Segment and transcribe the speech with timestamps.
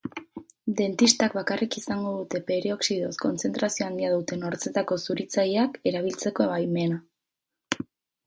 [0.77, 6.99] Dentistak bakarrik izango dute perioxido kontzentrazio handia duten hortzetako zuritzaileak erabiltzeko baimena.